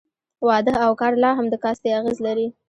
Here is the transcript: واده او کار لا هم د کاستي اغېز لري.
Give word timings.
واده 0.47 0.73
او 0.85 0.91
کار 1.01 1.13
لا 1.23 1.31
هم 1.37 1.45
د 1.49 1.55
کاستي 1.63 1.89
اغېز 1.99 2.17
لري. 2.27 2.47